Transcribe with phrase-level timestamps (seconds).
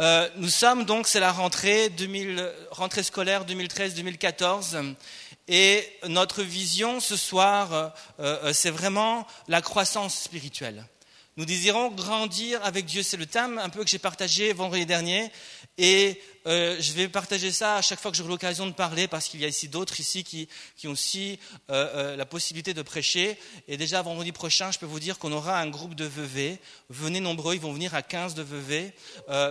[0.00, 4.94] Euh, nous sommes donc, c'est la rentrée, 2000, rentrée scolaire 2013-2014.
[5.46, 7.88] Et notre vision ce soir, euh,
[8.20, 10.86] euh, c'est vraiment la croissance spirituelle.
[11.36, 13.02] Nous désirons grandir avec Dieu.
[13.02, 15.30] C'est le thème un peu que j'ai partagé vendredi dernier.
[15.76, 19.28] Et euh, je vais partager ça à chaque fois que j'aurai l'occasion de parler, parce
[19.28, 21.38] qu'il y a ici d'autres ici qui, qui ont aussi
[21.70, 23.38] euh, euh, la possibilité de prêcher.
[23.68, 26.58] Et déjà, vendredi prochain, je peux vous dire qu'on aura un groupe de vevés.
[26.88, 28.92] Venez nombreux, ils vont venir à 15 de vevés.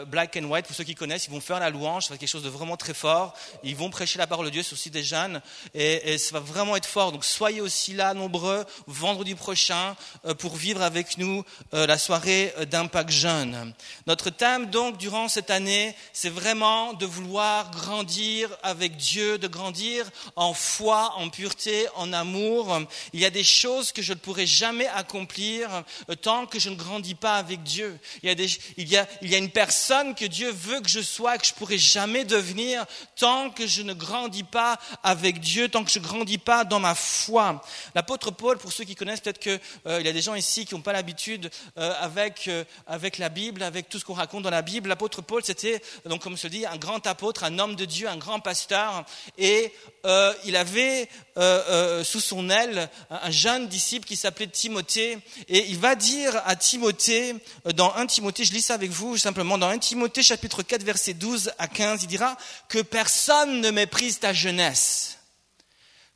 [0.08, 2.22] Black and White, pour ceux qui connaissent, ils vont faire la louange, ça va être
[2.22, 3.34] quelque chose de vraiment très fort.
[3.64, 5.42] Ils vont prêcher la parole de Dieu, c'est aussi des jeunes.
[5.74, 7.12] Et, et, ça va vraiment être fort.
[7.12, 9.96] Donc soyez aussi là, nombreux, vendredi prochain,
[10.40, 13.74] pour vivre avec nous la soirée d'impact jeune.
[14.08, 20.10] Notre thème, donc, durant cette année, c'est vraiment de vouloir grandir avec Dieu, de grandir
[20.36, 22.80] en foi, en pureté, en amour.
[23.14, 26.70] Il y a des choses que je ne pourrai jamais accomplir euh, tant que je
[26.70, 28.00] ne grandis pas avec Dieu.
[28.24, 28.48] Il y a,
[28.78, 31.46] il y a, il y a une personne que Dieu veut que je sois, que
[31.46, 35.92] je ne pourrai jamais devenir tant que je ne grandis pas avec Dieu, tant que
[35.92, 37.62] je ne grandis pas dans ma foi.
[37.94, 40.74] L'apôtre Paul, pour ceux qui connaissent, peut-être qu'il euh, y a des gens ici qui
[40.74, 42.50] n'ont pas l'habitude euh, avec,
[42.88, 44.90] avec la Bible, avec tout ce qu'on raconte dans la Bible.
[44.90, 48.18] L'apôtre Paul, c'était, donc comme se dit, un grand apôtre, un homme de Dieu, un
[48.18, 49.06] grand pasteur,
[49.38, 49.74] et
[50.06, 55.18] euh, il avait euh, euh, sous son aile un jeune disciple qui s'appelait Timothée,
[55.48, 57.36] et il va dire à Timothée,
[57.76, 61.14] dans 1 Timothée, je lis ça avec vous simplement, dans 1 Timothée chapitre 4 verset
[61.14, 65.16] 12 à 15, il dira que personne ne méprise ta jeunesse.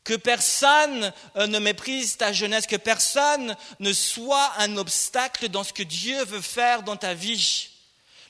[0.04, 5.84] Que personne ne méprise ta jeunesse, que personne ne soit un obstacle dans ce que
[5.84, 7.70] Dieu veut faire dans ta vie.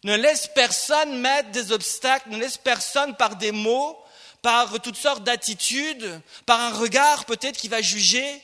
[0.04, 3.98] Ne laisse personne mettre des obstacles, ne laisse personne par des mots,
[4.42, 8.42] par toutes sortes d'attitudes, par un regard peut-être qui va juger.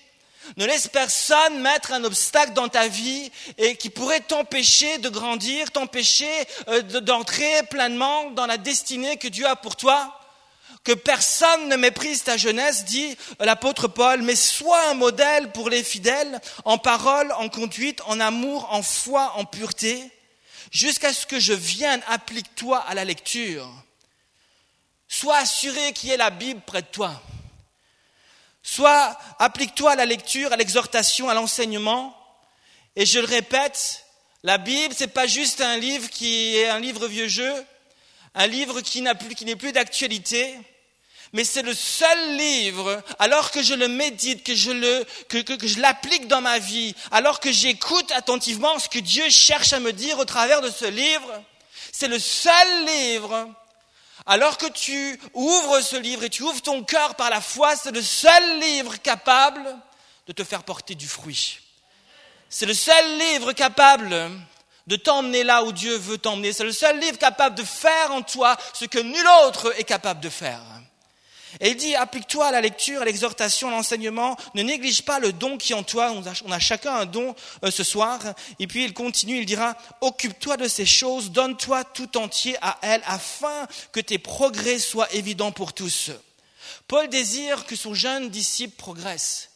[0.55, 5.69] Ne laisse personne mettre un obstacle dans ta vie et qui pourrait t'empêcher de grandir,
[5.71, 6.31] t'empêcher
[6.69, 10.15] euh, d'entrer pleinement dans la destinée que Dieu a pour toi.
[10.85, 15.83] Que personne ne méprise ta jeunesse, dit l'apôtre Paul, mais sois un modèle pour les
[15.83, 20.09] fidèles en parole, en conduite, en amour, en foi, en pureté
[20.71, 23.69] jusqu'à ce que je vienne, applique-toi à la lecture.
[25.07, 27.21] Sois assuré qu'il y ait la Bible près de toi.
[28.61, 32.15] Sois, applique-toi à la lecture, à l'exhortation, à l'enseignement.
[32.95, 34.05] Et je le répète,
[34.43, 37.65] la Bible, c'est pas juste un livre qui est un livre vieux jeu,
[38.35, 40.55] un livre qui n'est plus, plus d'actualité,
[41.33, 45.67] mais c'est le seul livre, alors que je le médite, que je le, que, que,
[45.67, 49.93] je l'applique dans ma vie, alors que j'écoute attentivement ce que Dieu cherche à me
[49.93, 51.43] dire au travers de ce livre,
[51.91, 53.47] c'est le seul livre.
[54.25, 57.91] Alors que tu ouvres ce livre et tu ouvres ton cœur par la foi, c'est
[57.91, 59.75] le seul livre capable
[60.27, 61.59] de te faire porter du fruit.
[62.49, 64.29] C'est le seul livre capable
[64.87, 66.51] de t'emmener là où Dieu veut t'emmener.
[66.51, 70.19] C'est le seul livre capable de faire en toi ce que nul autre est capable
[70.19, 70.61] de faire.
[71.59, 75.33] Et il dit, applique-toi à la lecture, à l'exhortation, à l'enseignement, ne néglige pas le
[75.33, 76.13] don qui est en toi,
[76.45, 78.19] on a, chacun un don euh, ce soir,
[78.59, 83.01] et puis il continue, il dira, occupe-toi de ces choses, donne-toi tout entier à elles,
[83.05, 86.11] afin que tes progrès soient évidents pour tous.
[86.87, 89.49] Paul désire que son jeune disciple progresse,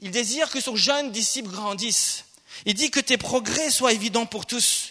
[0.00, 2.24] il désire que son jeune disciple grandisse,
[2.64, 4.89] il dit que tes progrès soient évidents pour tous.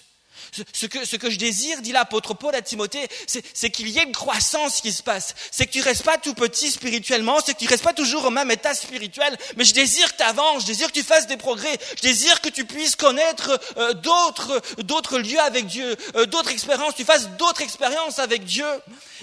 [0.73, 4.03] Ce que, ce que je désire, dit l'apôtre Paul à Timothée, c'est qu'il y ait
[4.03, 5.35] une croissance qui se passe.
[5.51, 8.29] C'est que tu restes pas tout petit spirituellement, c'est que tu restes pas toujours au
[8.29, 11.37] même état spirituel, mais je désire que tu avances, je désire que tu fasses des
[11.37, 16.51] progrès, je désire que tu puisses connaître euh, d'autres, d'autres lieux avec Dieu, euh, d'autres
[16.51, 18.67] expériences, tu fasses d'autres expériences avec Dieu,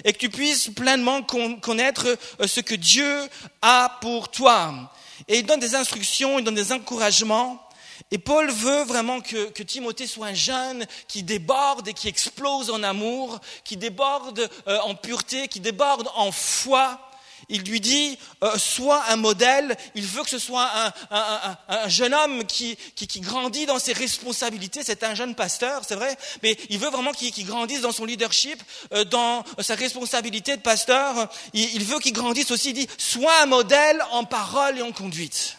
[0.05, 2.07] et que tu puisses pleinement connaître
[2.41, 3.29] euh, ce que Dieu
[3.63, 4.93] a pour toi.
[5.29, 7.66] Et il donne des instructions, il donne des encouragements.
[8.11, 12.83] Et Paul veut vraiment que, Timothée soit un jeune qui déborde et qui explose en
[12.83, 17.01] amour, qui déborde euh, en pureté, qui déborde en foi.
[17.49, 20.69] Il lui dit, euh, sois un modèle, il veut que ce soit
[21.11, 22.77] un, jeune homme qui,
[23.19, 27.47] grandit dans ses responsabilités, c'est un jeune pasteur, c'est vrai, mais il veut vraiment qu'il
[27.47, 28.61] grandisse dans son leadership,
[28.95, 33.43] euh, dans sa responsabilité de pasteur, il, il veut qu'il grandisse aussi, il dit, sois
[33.43, 35.59] un modèle en parole et en conduite.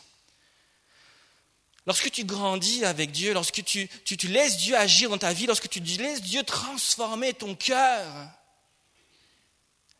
[1.87, 5.69] Lorsque tu grandis avec Dieu, lorsque tu, tu, laisses Dieu agir dans ta vie, lorsque
[5.69, 8.29] tu laisses Dieu transformer ton cœur,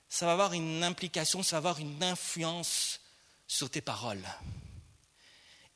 [0.09, 2.99] ça va avoir une implication, ça va avoir une influence
[3.47, 4.25] sur tes paroles.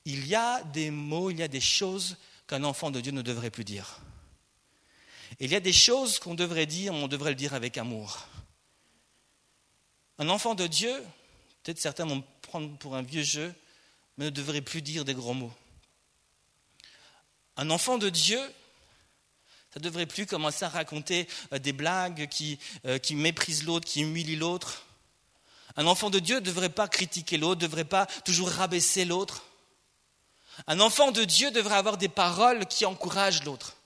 [0.03, 3.21] Il y a des mots, il y a des choses qu'un enfant de Dieu ne
[3.21, 4.01] devrait plus dire.
[5.39, 8.27] il y a des choses qu'on devrait dire, on devrait le dire avec amour.
[10.17, 10.93] Un enfant de Dieu,
[11.63, 13.55] peut-être certains vont me prendre pour un vieux jeu,
[14.17, 15.53] mais ne devrait plus dire des gros mots.
[17.57, 18.39] Un enfant de Dieu,
[19.73, 23.87] Ça ne devrait plus commencer à raconter euh, des blagues qui, euh, qui méprisent l'autre,
[23.87, 24.83] qui humilient l'autre.
[25.77, 29.43] Un enfant de Dieu ne devrait pas critiquer l'autre, ne devrait pas toujours rabaisser l'autre.
[30.67, 33.77] Un enfant de Dieu devrait avoir des paroles qui encouragent l'autre.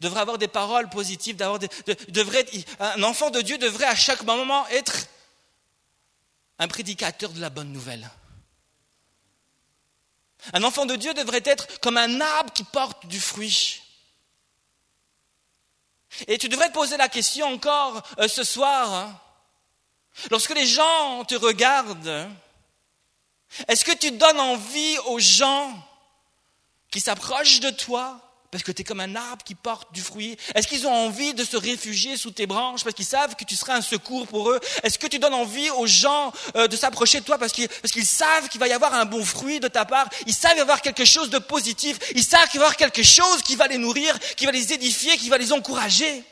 [0.00, 2.46] Devrait avoir des paroles positives, devrait,
[2.80, 5.06] un enfant de Dieu devrait à chaque moment être
[6.58, 8.10] un prédicateur de la bonne nouvelle.
[10.52, 13.82] Un enfant de Dieu devrait être comme un arbre qui porte du fruit.
[16.26, 18.92] Et tu devrais te poser la question encore euh, ce soir.
[18.92, 19.20] Hein.
[20.30, 22.28] Lorsque les gens te regardent,
[23.68, 25.72] est-ce que tu donnes envie aux gens
[26.90, 28.20] qui s'approchent de toi
[28.50, 30.36] parce que tu es comme un arbre qui porte du fruit.
[30.54, 33.54] Est-ce qu'ils ont envie de se réfugier sous tes branches parce qu'ils savent que tu
[33.54, 34.60] seras un secours pour eux?
[34.82, 37.68] Est-ce que tu donnes envie aux gens euh, de s'approcher de toi parce qu'ils,
[38.06, 40.08] savent qu'il va y avoir un bon fruit de ta part?
[40.26, 41.98] Ils savent y avoir quelque chose de positif.
[42.14, 44.72] Ils savent qu'il va y avoir quelque chose qui va les nourrir, qui va les
[44.72, 46.24] édifier, qui va les encourager.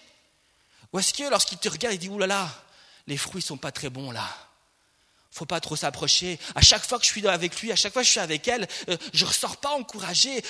[0.92, 2.48] Ou est-ce que lorsqu'ils te regardent, ils disent «Ouh là là,
[3.06, 4.26] les fruits sont pas très bons là»
[5.36, 6.38] faut pas trop s'approcher.
[6.54, 8.48] À chaque fois que je suis avec lui, à chaque fois que je suis avec
[8.48, 10.42] elle, euh, je ne ressors pas encouragé.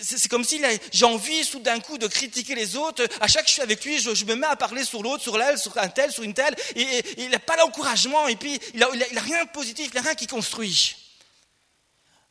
[0.00, 3.06] c'est comme si j'ai envie d'un coup de critiquer les autres.
[3.20, 5.22] À chaque fois que je suis avec lui, je, me mets à parler sur l'autre,
[5.22, 6.56] sur l'elle, sur un tel, sur une telle.
[6.76, 8.26] Et, il n'a pas l'encouragement.
[8.26, 10.96] Et puis, il n'a a, rien de positif, il n'a rien qui construit.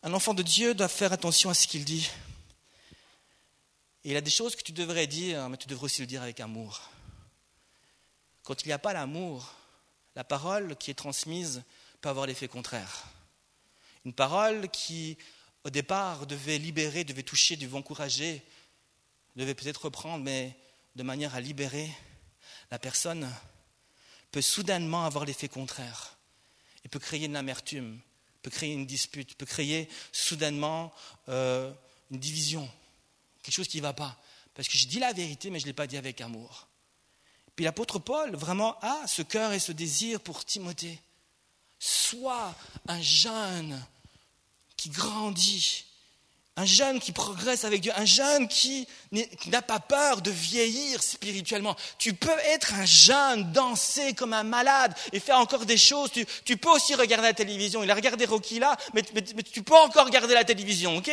[0.02, 2.10] Un enfant de Dieu doit faire attention à ce qu'il dit.
[4.06, 6.40] Il a des choses que tu devrais dire, mais tu devrais aussi le dire avec
[6.40, 6.81] amour.
[8.44, 9.54] Quand il n'y a pas l'amour,
[10.15, 11.63] la parole qui est transmise
[12.01, 13.06] peut avoir l'effet contraire.
[14.06, 15.18] Une parole qui,
[15.63, 18.44] au départ, devait libérer, devait toucher, devait encourager,
[19.36, 20.56] devait peut-être reprendre, mais
[20.95, 21.89] de manière à libérer,
[22.69, 23.30] la personne
[24.31, 26.18] peut soudainement avoir l'effet contraire
[26.83, 28.00] et peut créer une amertume,
[28.42, 30.94] peut créer une dispute, peut créer soudainement
[31.30, 31.71] euh,
[32.12, 32.69] une division,
[33.42, 34.19] quelque chose qui ne va pas.
[34.54, 36.68] Parce que je dis la vérité, mais je ne l'ai pas dit avec amour.
[37.56, 41.00] Puis l'apôtre Paul vraiment a ce cœur et ce désir pour Timothée.
[41.80, 42.54] Sois
[42.88, 43.80] un jeune
[44.76, 45.86] qui grandit,
[46.56, 48.88] un jeune qui progresse avec Dieu, un jeune qui
[49.48, 51.76] n'a pas peur de vieillir spirituellement.
[51.98, 56.12] Tu peux être un jeune, danser comme un malade et faire encore des choses.
[56.12, 57.84] Tu, peux aussi regarder la télévision.
[57.84, 61.12] Il a regardé Rocky là, mais, mais tu peux encore regarder la télévision, ok?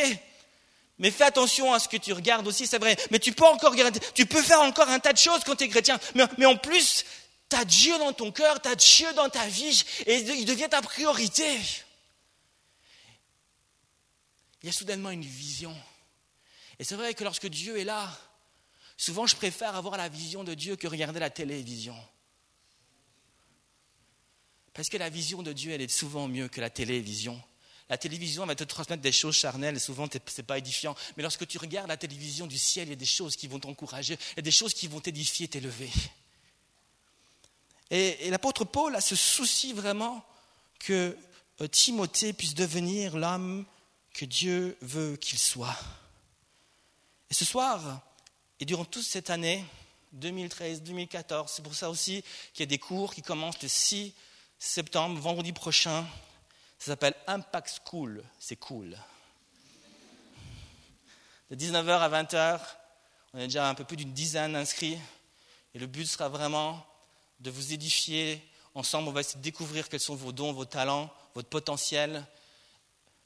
[1.01, 2.95] Mais fais attention à ce que tu regardes aussi, c'est vrai.
[3.11, 3.75] Mais tu peux encore
[4.15, 5.99] tu peux faire encore un tas de choses quand tu es chrétien.
[6.15, 7.07] Mais, en plus,
[7.49, 10.69] tu as Dieu dans ton cœur, tu as Dieu dans ta vie, et il devient
[10.69, 11.59] ta priorité.
[14.63, 15.75] Il y a soudainement une vision.
[16.79, 18.11] Et c'est vrai que lorsque Dieu est là,
[18.99, 21.97] souvent je préfère avoir la vision de Dieu que regarder la télévision.
[24.75, 27.43] Parce que la vision de Dieu, elle est souvent mieux que la télévision.
[27.91, 30.95] La télévision va te transmettre des choses charnelles et souvent ce n'est pas édifiant.
[31.17, 33.59] Mais lorsque tu regardes la télévision du ciel, il y a des choses qui vont
[33.59, 35.91] t'encourager, il y a des choses qui vont t'édifier, t'élever.
[37.91, 40.25] Et, l'apôtre Paul a ce souci vraiment
[40.79, 41.17] que
[41.61, 43.67] euh, Timothée puisse devenir l'homme
[44.15, 45.77] que Dieu veut qu'il soit.
[47.29, 48.01] Et ce soir,
[48.61, 49.65] et durant toute cette année,
[50.17, 52.23] 2013-2014, c'est pour ça aussi
[52.53, 54.15] qu'il y a des cours qui commencent le 6
[54.61, 56.07] septembre, vendredi prochain,
[56.81, 58.25] ça s'appelle Impact School.
[58.39, 58.97] C'est cool.
[61.51, 62.61] De 19h à 20h,
[63.35, 64.99] on a déjà un peu plus d'une dizaine d'inscrits.
[65.75, 66.83] Et le but sera vraiment
[67.41, 68.43] de vous édifier.
[68.75, 72.27] Ensemble, on va essayer de découvrir quels sont vos dons, vos talents, votre potentiel.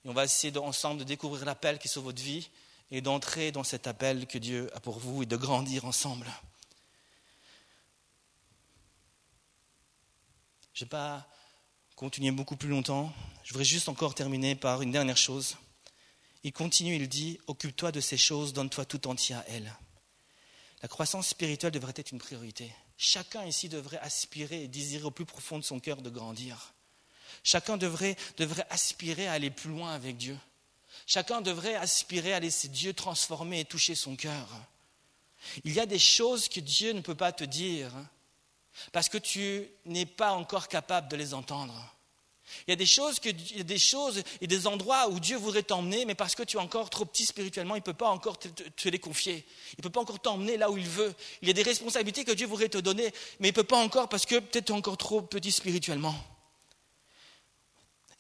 [0.05, 2.51] Et on va essayer ensemble de découvrir l'appel qui est sur votre vie
[2.91, 6.27] et d'entrer dans cet appel que Dieu a pour vous et de grandir ensemble.
[10.73, 11.29] Je n'ai pas
[11.97, 13.13] continuer beaucoup plus longtemps.
[13.45, 15.57] Je voudrais juste encore terminer par une dernière chose.
[16.43, 19.73] Il continue, il dit, occupe-toi de ces choses, donne-toi tout entier à elles.
[20.83, 22.71] La croissance spirituelle devrait être une priorité.
[22.97, 26.75] Chacun ici devrait aspirer et désirer au plus profond de son cœur de grandir.
[27.43, 30.37] Chacun devrait, devrait aspirer à aller plus loin avec Dieu.
[31.07, 34.49] Chacun devrait aspirer à laisser Dieu transformer et toucher son cœur.
[35.65, 37.93] Il y a des choses que Dieu ne peut pas te dire
[38.93, 41.95] parce que tu n'es pas encore capable de les entendre.
[42.67, 46.15] Il y a des choses, des choses et des endroits où Dieu voudrait t'emmener, mais
[46.15, 48.99] parce que tu es encore trop petit spirituellement, il ne peut pas encore te, les
[48.99, 49.47] confier.
[49.73, 51.15] Il ne peut pas encore t'emmener là où il veut.
[51.43, 53.79] Il y a des responsabilités que Dieu voudrait te donner, mais il ne peut pas
[53.79, 56.15] encore parce que peut-être tu es encore trop petit spirituellement.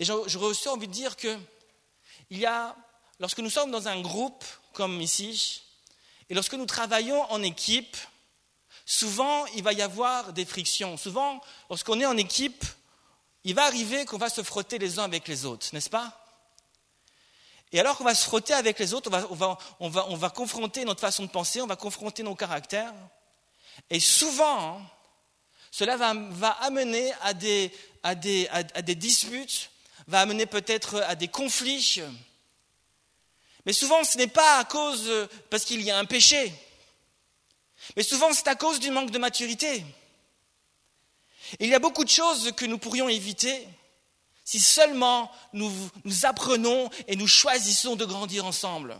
[0.00, 1.38] Et j'aurais aussi envie de dire que
[2.30, 2.74] il y a,
[3.20, 5.62] lorsque nous sommes dans un groupe comme ici,
[6.30, 7.96] et lorsque nous travaillons en équipe,
[8.84, 10.96] souvent il va y avoir des frictions.
[10.96, 12.64] Souvent, lorsqu'on est en équipe,
[13.44, 16.20] il va arriver qu'on va se frotter les uns avec les autres, n'est-ce pas?
[17.72, 20.30] Et alors qu'on va se frotter avec les autres, on va, on, va, on, va,
[20.30, 22.94] confronter notre façon de penser, on va confronter nos caractères.
[23.90, 24.80] Et souvent,
[25.72, 27.72] cela va, amener à des,
[28.04, 29.70] à, des, à des disputes,
[30.06, 32.00] va amener peut-être à des conflits.
[33.66, 35.10] Mais souvent, ce n'est pas à cause
[35.50, 36.52] parce qu'il y a un péché.
[37.96, 39.84] Mais souvent, c'est à cause du manque de maturité.
[41.60, 43.66] Il y a beaucoup de choses que nous pourrions éviter
[44.44, 45.72] si seulement nous,
[46.04, 48.96] nous apprenons et nous choisissons de grandir ensemble.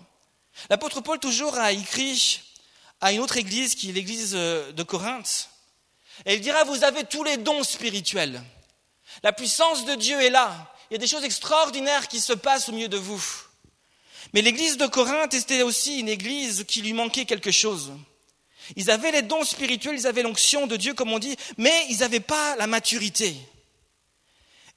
[0.71, 2.41] L'apôtre Paul toujours a écrit
[3.01, 5.51] à une autre église qui est l'église de Corinthe.
[6.25, 8.43] Et il dira, vous avez tous les dons spirituels.
[9.23, 10.73] La puissance de Dieu est là.
[10.91, 13.23] Il y a des choses extraordinaires qui se passent au milieu de vous.
[14.33, 17.93] Mais l'église de Corinthe était aussi une église qui lui manquait quelque chose.
[18.77, 21.99] Ils avaient les dons spirituels, ils avaient l'onction de Dieu, comme on dit, mais ils
[21.99, 23.37] n'avaient pas la maturité.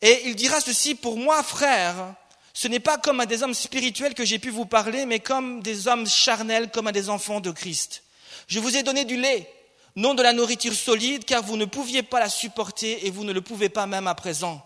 [0.02, 2.16] Et il dira ceci, pour moi, frère,
[2.54, 5.62] ce n'est pas comme à des hommes spirituels que j'ai pu vous parler, mais comme
[5.62, 8.04] des hommes charnels, comme à des enfants de Christ.
[8.48, 9.52] Je vous ai donné du lait,
[9.96, 13.34] non de la nourriture solide, car vous ne pouviez pas la supporter et vous ne
[13.34, 14.64] le pouvez pas même à présent.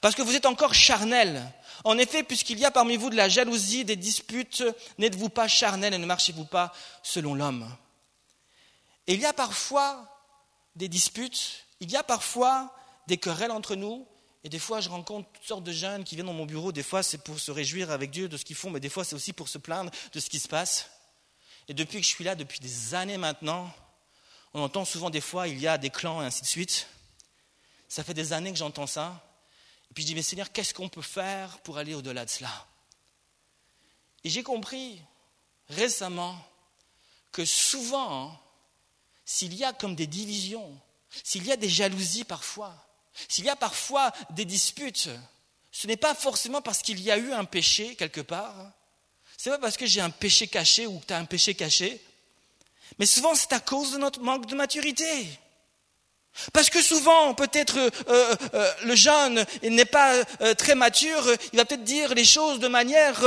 [0.00, 1.42] Parce que vous êtes encore charnels.
[1.84, 4.64] En effet, puisqu'il y a parmi vous de la jalousie, des disputes,
[4.98, 7.68] n'êtes-vous pas charnels et ne marchez-vous pas selon l'homme?
[9.06, 10.08] Et il y a parfois
[10.76, 12.74] des disputes, il y a parfois
[13.06, 14.06] des querelles entre nous,
[14.44, 16.72] et des fois, je rencontre toutes sortes de jeunes qui viennent dans mon bureau.
[16.72, 19.04] Des fois, c'est pour se réjouir avec Dieu de ce qu'ils font, mais des fois,
[19.04, 20.90] c'est aussi pour se plaindre de ce qui se passe.
[21.68, 23.72] Et depuis que je suis là, depuis des années maintenant,
[24.52, 26.88] on entend souvent des fois, il y a des clans et ainsi de suite.
[27.88, 29.24] Ça fait des années que j'entends ça.
[29.90, 32.66] Et puis je dis, mais Seigneur, qu'est-ce qu'on peut faire pour aller au-delà de cela?
[34.24, 35.00] Et j'ai compris
[35.68, 36.36] récemment
[37.30, 38.38] que souvent,
[39.24, 40.78] s'il y a comme des divisions,
[41.24, 42.74] s'il y a des jalousies parfois,
[43.28, 45.10] s'il y a parfois des disputes,
[45.70, 48.72] ce n'est pas forcément parce qu'il y a eu un péché quelque part.
[49.38, 51.54] Ce n'est pas parce que j'ai un péché caché ou que tu as un péché
[51.54, 52.00] caché.
[52.98, 55.26] Mais souvent, c'est à cause de notre manque de maturité.
[56.52, 60.24] Parce que souvent, peut-être euh, euh, euh, le jeune n'est pas
[60.54, 63.22] très mature, il va peut-être dire les choses de manière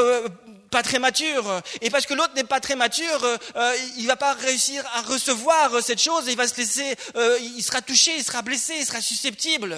[0.75, 1.61] pas très mature.
[1.79, 5.03] Et parce que l'autre n'est pas très mature, euh, il ne va pas réussir à
[5.03, 8.85] recevoir cette chose, il va se laisser, euh, il sera touché, il sera blessé, il
[8.85, 9.77] sera susceptible.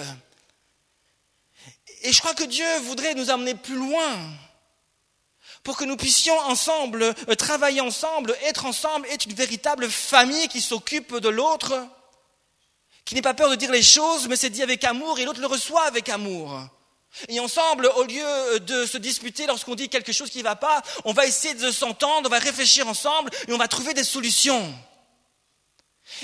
[2.02, 4.12] Et je crois que Dieu voudrait nous amener plus loin
[5.62, 10.60] pour que nous puissions ensemble euh, travailler ensemble, être ensemble, être une véritable famille qui
[10.60, 11.86] s'occupe de l'autre,
[13.04, 15.40] qui n'est pas peur de dire les choses, mais c'est dit avec amour et l'autre
[15.40, 16.68] le reçoit avec amour.
[17.28, 20.82] Et ensemble, au lieu de se disputer lorsqu'on dit quelque chose qui ne va pas,
[21.04, 24.74] on va essayer de s'entendre, on va réfléchir ensemble et on va trouver des solutions.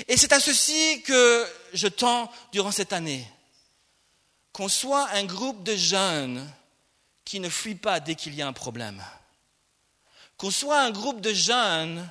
[0.07, 3.27] Et c'est à ceci que je tends durant cette année.
[4.53, 6.49] Qu'on soit un groupe de jeunes
[7.25, 9.03] qui ne fuient pas dès qu'il y a un problème.
[10.37, 12.09] Qu'on soit un groupe de jeunes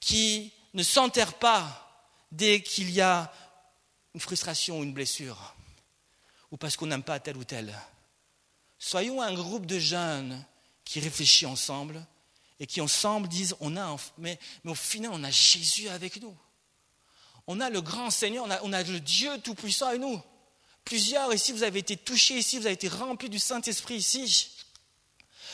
[0.00, 1.84] qui ne s'enterrent pas
[2.30, 3.32] dès qu'il y a
[4.14, 5.54] une frustration ou une blessure
[6.50, 7.74] ou parce qu'on n'aime pas tel ou tel.
[8.78, 10.44] Soyons un groupe de jeunes
[10.84, 12.04] qui réfléchissent ensemble
[12.60, 16.36] et qui ensemble disent on a mais, mais au final on a Jésus avec nous.
[17.46, 20.20] On a le grand Seigneur, on a, on a le Dieu tout-puissant avec nous.
[20.84, 24.50] Plusieurs ici, vous avez été touchés ici, vous avez été remplis du Saint-Esprit ici.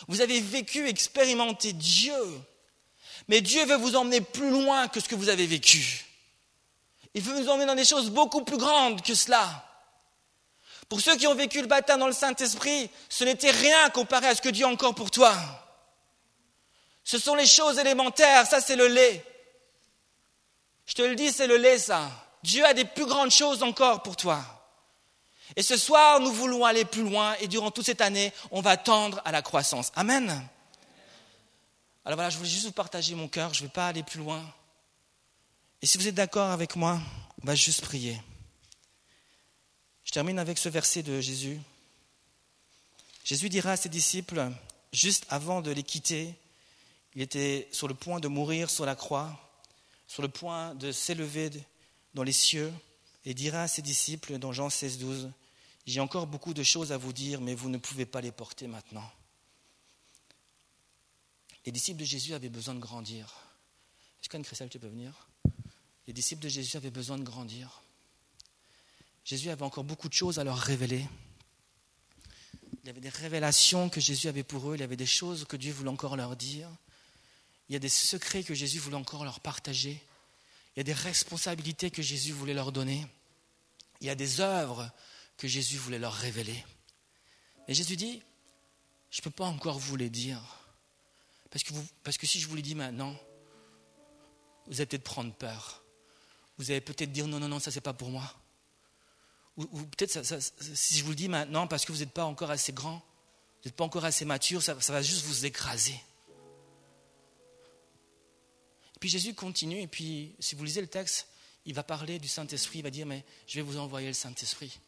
[0.09, 2.15] Vous avez vécu, expérimenté Dieu.
[3.29, 6.05] Mais Dieu veut vous emmener plus loin que ce que vous avez vécu.
[7.15, 9.65] Il veut vous emmener dans des choses beaucoup plus grandes que cela.
[10.89, 14.35] Pour ceux qui ont vécu le baptême dans le Saint-Esprit, ce n'était rien comparé à
[14.35, 15.35] ce que Dieu a encore pour toi.
[17.05, 19.25] Ce sont les choses élémentaires, ça c'est le lait.
[20.87, 22.11] Je te le dis, c'est le lait ça.
[22.43, 24.43] Dieu a des plus grandes choses encore pour toi.
[25.57, 28.77] Et ce soir, nous voulons aller plus loin et durant toute cette année, on va
[28.77, 29.93] tendre à la croissance.
[29.95, 30.47] Amen.
[32.05, 34.19] Alors voilà, je voulais juste vous partager mon cœur, je ne vais pas aller plus
[34.19, 34.43] loin.
[35.81, 37.01] Et si vous êtes d'accord avec moi,
[37.43, 38.21] on va juste prier.
[40.15, 41.59] Termine avec ce verset de Jésus.
[43.25, 44.49] Jésus dira à ses disciples,
[44.93, 46.37] juste avant de les quitter,
[47.17, 49.37] il était sur le point de mourir sur la croix,
[50.07, 51.51] sur le point de s'élever
[52.15, 52.73] dans les cieux,
[53.25, 55.33] et dira à ses disciples dans Jean 16, 12,
[55.85, 58.69] J'ai encore beaucoup de choses à vous dire, mais vous ne pouvez pas les porter
[58.69, 59.11] maintenant.
[61.67, 63.35] Les disciples de Jésus avaient besoin de grandir.
[64.23, 65.27] Est-ce qu'Anne Christelle, tu peux venir?
[66.07, 67.83] Les disciples de Jésus avaient besoin de grandir.
[69.25, 71.07] Jésus avait encore beaucoup de choses à leur révéler.
[72.83, 75.47] Il y avait des révélations que Jésus avait pour eux, il y avait des choses
[75.47, 76.69] que Dieu voulait encore leur dire.
[77.69, 80.03] Il y a des secrets que Jésus voulait encore leur partager.
[80.77, 83.07] Il y a des responsabilités que Jésus voulait leur donner.
[84.01, 84.91] Il y a des œuvres
[85.39, 86.63] que Jésus voulait leur révéler.
[87.69, 88.23] Et Jésus dit,
[89.11, 90.41] je ne peux pas encore vous les dire,
[92.03, 93.17] Parce que, si je vous le dis maintenant,
[94.67, 95.83] vous allez peut-être prendre peur.
[96.59, 98.44] Vous allez peut-être dire non, non, non, ça c'est pas pour moi.
[99.57, 100.21] Ou, peut-être
[100.75, 103.69] si je vous le dis maintenant parce que vous n'êtes pas encore assez grand, vous
[103.69, 105.99] n'êtes pas encore assez mature, ça, ça va juste vous écraser.
[108.97, 111.29] Et puis Jésus continue, et puis si vous lisez le texte,
[111.67, 114.81] il va parler du Saint-Esprit, il va dire, mais je vais vous envoyer le Saint-Esprit.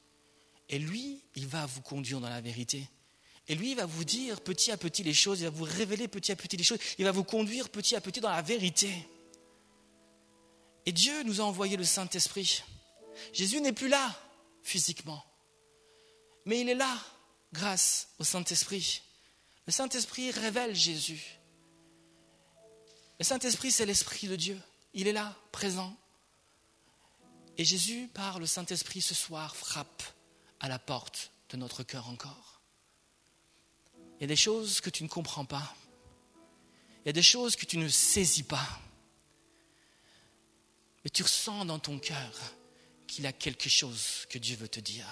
[0.69, 2.89] Et lui, il va vous conduire dans la vérité.
[3.49, 6.09] Et lui, il va vous dire petit à petit les choses, il va vous révéler
[6.09, 8.93] petit à petit les choses, il va vous conduire petit à petit dans la vérité.
[10.85, 12.63] Et Dieu nous a envoyé le Saint-Esprit.
[13.33, 14.15] Jésus n'est plus là
[14.67, 15.25] physiquement,
[16.45, 16.99] mais il est là
[17.53, 19.01] grâce au Saint-Esprit.
[19.65, 21.39] Le Saint-Esprit révèle Jésus.
[23.21, 24.61] Le Saint-Esprit, c'est l'Esprit de Dieu.
[24.93, 25.97] Il est là, présent.
[27.57, 30.03] Et Jésus, par le Saint-Esprit, ce soir, frappe
[30.59, 32.61] à la porte de notre cœur encore.
[34.19, 35.77] Il y a des choses que tu ne comprends pas.
[37.05, 38.81] Il y a des choses que tu ne saisis pas.
[41.05, 42.57] Mais tu ressens dans ton cœur
[43.07, 45.07] qu'il a quelque chose que Dieu veut te dire.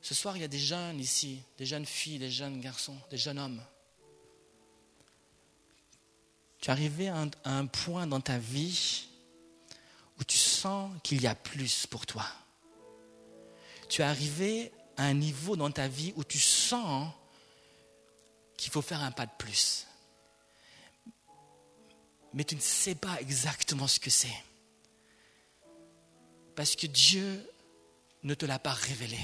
[0.00, 3.18] Ce soir, il y a des jeunes ici, des jeunes filles, des jeunes garçons, des
[3.18, 3.62] jeunes hommes.
[6.60, 9.06] Tu es arrivé à un, point dans ta vie
[10.18, 12.26] où tu sens qu'il y a plus pour toi.
[13.88, 17.12] Tu es arrivé à un niveau dans ta vie où tu sens
[18.56, 19.86] qu'il faut faire un pas de plus.
[22.34, 24.44] Mais tu ne sais pas exactement ce que c'est.
[26.58, 27.48] Parce que Dieu
[28.24, 29.20] ne te l'a pas révélé.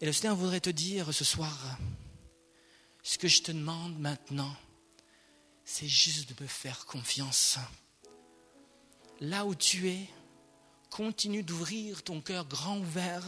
[0.00, 1.76] Et le Seigneur voudrait te dire ce soir,
[3.02, 4.54] ce que je te demande maintenant,
[5.64, 7.58] c'est juste de me faire confiance
[9.18, 10.06] là où tu es,
[10.88, 13.24] continue d'ouvrir ton cœur grand ouvert,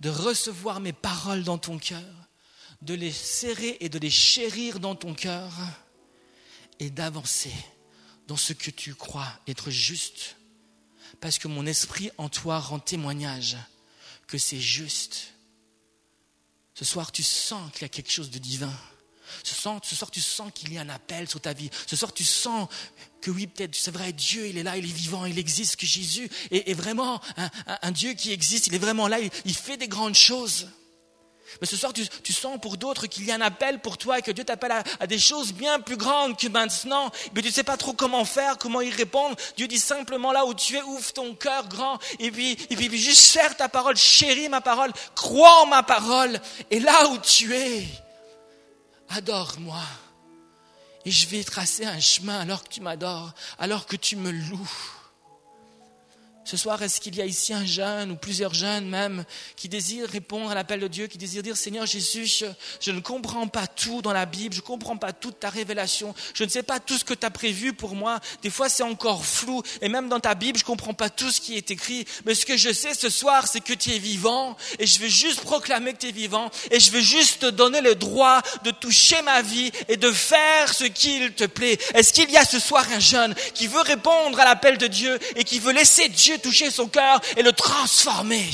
[0.00, 2.28] de recevoir mes paroles dans ton cœur,
[2.80, 5.52] de les serrer et de les chérir dans ton cœur,
[6.80, 7.54] et d'avancer
[8.26, 10.34] dans ce que tu crois être juste,
[11.20, 13.56] parce que mon esprit en toi rend témoignage
[14.26, 15.34] que c'est juste.
[16.74, 18.72] Ce soir, tu sens qu'il y a quelque chose de divin.
[19.42, 21.70] Ce soir, ce soir tu sens qu'il y a un appel sur ta vie.
[21.86, 22.68] Ce soir, tu sens
[23.20, 25.86] que oui, peut-être, c'est vrai, Dieu, il est là, il est vivant, il existe, que
[25.86, 27.20] Jésus est, vraiment
[27.66, 30.68] un, Dieu qui existe, il est vraiment là, il, fait des grandes choses.
[31.60, 34.22] Mais ce soir, tu, sens pour d'autres qu'il y a un appel pour toi et
[34.22, 37.10] que Dieu t'appelle à, des choses bien plus grandes que maintenant.
[37.34, 39.36] Mais tu ne sais pas trop comment faire, comment y répondre.
[39.56, 43.20] Dieu dit simplement là où tu es, ouvre ton cœur grand et puis, puis juste
[43.20, 46.40] serre ta parole, chéris ma parole, crois en ma parole.
[46.70, 47.86] Et là où tu es,
[49.10, 49.82] adore-moi.
[51.04, 54.70] Et je vais tracer un chemin alors que tu m'adores, alors que tu me loues.
[56.44, 59.24] Ce soir, est-ce qu'il y a ici un jeune ou plusieurs jeunes même
[59.54, 62.26] qui désirent répondre à l'appel de Dieu, qui désirent dire Seigneur Jésus,
[62.80, 66.14] je, ne comprends pas tout dans la Bible, je ne comprends pas toute ta révélation,
[66.34, 68.18] je ne sais pas tout ce que tu as prévu pour moi.
[68.42, 71.30] Des fois, c'est encore flou et même dans ta Bible, je ne comprends pas tout
[71.30, 72.04] ce qui est écrit.
[72.26, 75.08] Mais ce que je sais ce soir, c'est que tu es vivant et je veux
[75.08, 78.72] juste proclamer que tu es vivant et je veux juste te donner le droit de
[78.72, 81.78] toucher ma vie et de faire ce qu'il te plaît.
[81.94, 85.18] Est-ce qu'il y a ce soir un jeune qui veut répondre à l'appel de Dieu
[85.36, 88.48] et qui veut laisser Dieu toucher son cœur et le transformer.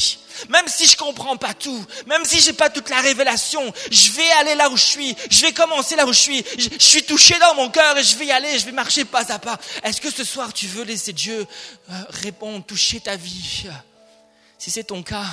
[0.48, 4.30] Même si je comprends pas tout, même si j'ai pas toute la révélation, je vais
[4.40, 7.36] aller là où je suis, je vais commencer là où je suis, je, suis touché
[7.38, 9.58] dans mon cœur et je vais y aller, je vais marcher pas à pas.
[9.82, 11.46] Est-ce que ce soir tu veux laisser Dieu
[11.90, 13.66] euh, répondre, toucher ta vie?
[14.58, 15.26] Si c'est ton cas,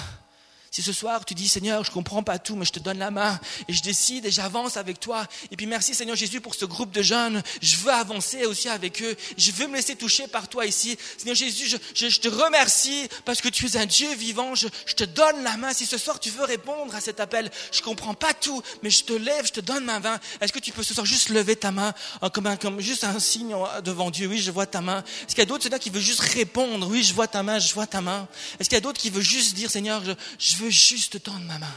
[0.76, 3.10] si ce soir tu dis Seigneur, je comprends pas tout, mais je te donne la
[3.10, 5.26] main et je décide et j'avance avec toi.
[5.50, 7.42] Et puis merci Seigneur Jésus pour ce groupe de jeunes.
[7.62, 9.16] Je veux avancer aussi avec eux.
[9.38, 10.98] Je veux me laisser toucher par toi ici.
[11.18, 14.54] Seigneur Jésus, je, te remercie parce que tu es un Dieu vivant.
[14.54, 15.72] Je, te donne la main.
[15.72, 19.06] Si ce soir tu veux répondre à cet appel, je comprends pas tout, mais je
[19.06, 20.20] te lève, je te donne ma main.
[20.42, 21.94] Est-ce que tu peux ce soir juste lever ta main
[22.34, 24.28] comme, un, comme juste un signe devant Dieu?
[24.28, 25.06] Oui, je vois ta main.
[25.22, 26.86] Est-ce qu'il y a d'autres Seigneur qui veut juste répondre?
[26.90, 28.28] Oui, je vois ta main, je vois ta main.
[28.60, 31.45] Est-ce qu'il y a d'autres qui veulent juste dire Seigneur, je, je veux juste tendre
[31.45, 31.75] ma main.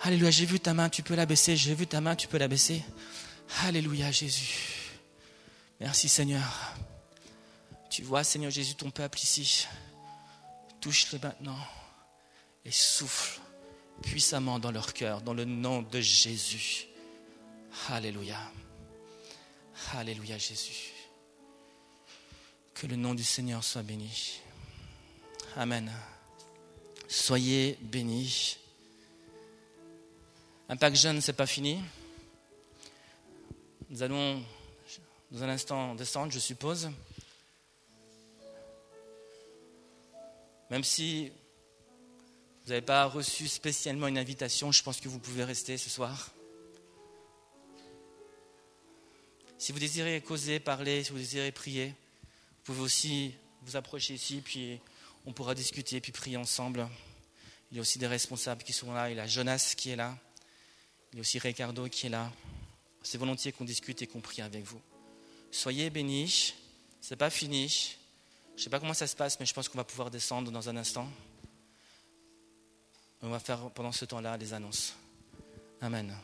[0.00, 1.56] Alléluia, j'ai vu ta main, tu peux la baisser.
[1.56, 2.82] J'ai vu ta main, tu peux la baisser.
[3.62, 4.90] Alléluia, Jésus.
[5.80, 6.42] Merci, Seigneur.
[7.90, 9.66] Tu vois, Seigneur Jésus, ton peuple ici.
[10.80, 11.58] Touche-le maintenant
[12.64, 13.40] et souffle
[14.02, 16.86] puissamment dans leur cœur, dans le nom de Jésus.
[17.88, 18.38] Alléluia.
[19.94, 20.92] Alléluia, Jésus.
[22.74, 24.40] Que le nom du Seigneur soit béni.
[25.56, 25.92] Amen.
[27.12, 28.56] Soyez bénis.
[30.70, 31.78] Impact Jeune, c'est pas fini.
[33.90, 34.42] Nous allons,
[35.30, 36.90] dans un instant, descendre, je suppose.
[40.70, 41.28] Même si
[42.64, 46.30] vous n'avez pas reçu spécialement une invitation, je pense que vous pouvez rester ce soir.
[49.58, 54.40] Si vous désirez causer, parler, si vous désirez prier, vous pouvez aussi vous approcher ici,
[54.42, 54.80] puis
[55.26, 56.88] on pourra discuter, puis prier ensemble.
[57.70, 59.10] Il y a aussi des responsables qui sont là.
[59.10, 60.16] Il y a Jonas qui est là.
[61.12, 62.30] Il y a aussi Ricardo qui est là.
[63.02, 64.80] C'est volontiers qu'on discute et qu'on prie avec vous.
[65.50, 66.54] Soyez bénis.
[67.00, 67.96] C'est pas fini.
[68.54, 70.50] Je ne sais pas comment ça se passe, mais je pense qu'on va pouvoir descendre
[70.50, 71.08] dans un instant.
[73.22, 74.94] On va faire pendant ce temps-là les annonces.
[75.80, 76.14] Amen.